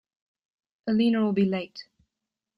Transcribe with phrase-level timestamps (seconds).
[0.87, 1.83] Elena will be late.